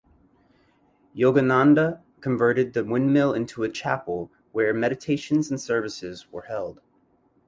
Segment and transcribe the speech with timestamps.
[1.15, 6.81] Yogananda converted the windmill into a chapel were meditations and services were held.